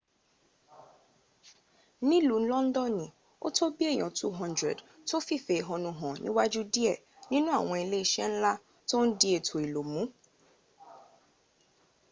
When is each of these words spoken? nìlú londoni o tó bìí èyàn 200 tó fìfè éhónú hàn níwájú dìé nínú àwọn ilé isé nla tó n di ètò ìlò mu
nìlú 2.09 2.35
londoni 2.49 3.07
o 3.45 3.47
tó 3.57 3.65
bìí 3.75 3.85
èyàn 3.93 4.11
200 4.39 4.79
tó 5.07 5.15
fìfè 5.27 5.53
éhónú 5.61 5.89
hàn 5.99 6.15
níwájú 6.25 6.61
dìé 6.73 6.93
nínú 7.31 7.49
àwọn 7.57 7.77
ilé 7.83 7.97
isé 8.05 8.23
nla 8.31 8.51
tó 8.89 8.97
n 9.05 9.07
di 9.19 9.29
ètò 9.37 9.55
ìlò 9.65 9.81
mu 9.91 10.01